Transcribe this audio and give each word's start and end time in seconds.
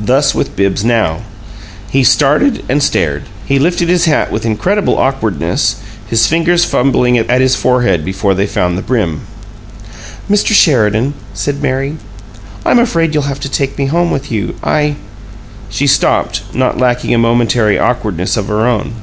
Thus 0.00 0.34
with 0.34 0.56
Bibbs 0.56 0.84
now. 0.84 1.20
He 1.88 2.02
started 2.02 2.64
and 2.68 2.82
stared; 2.82 3.22
he 3.46 3.60
lifted 3.60 3.88
his 3.88 4.06
hat 4.06 4.32
with 4.32 4.44
incredible 4.44 4.98
awkwardness, 4.98 5.76
his 6.08 6.26
fingers 6.26 6.64
fumbling 6.64 7.16
at 7.16 7.40
his 7.40 7.54
forehead 7.54 8.04
before 8.04 8.34
they 8.34 8.48
found 8.48 8.76
the 8.76 8.82
brim. 8.82 9.20
"Mr. 10.28 10.48
Sheridan," 10.48 11.14
said 11.34 11.62
Mary, 11.62 11.98
"I'm 12.66 12.80
afraid 12.80 13.14
you'll 13.14 13.30
have 13.30 13.38
to 13.38 13.48
take 13.48 13.78
me 13.78 13.86
home 13.86 14.10
with 14.10 14.32
you. 14.32 14.56
I" 14.64 14.96
She 15.70 15.86
stopped, 15.86 16.42
not 16.52 16.78
lacking 16.78 17.14
a 17.14 17.18
momentary 17.18 17.78
awkwardness 17.78 18.36
of 18.36 18.48
her 18.48 18.66
own. 18.66 18.94